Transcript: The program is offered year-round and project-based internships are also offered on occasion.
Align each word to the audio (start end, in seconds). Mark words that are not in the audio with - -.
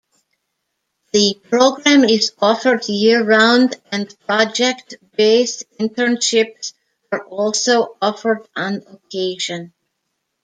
The 1.13 1.39
program 1.43 2.03
is 2.05 2.31
offered 2.39 2.89
year-round 2.89 3.79
and 3.91 4.11
project-based 4.25 5.65
internships 5.79 6.73
are 7.11 7.23
also 7.25 7.97
offered 8.01 8.49
on 8.55 8.77
occasion. 8.87 9.73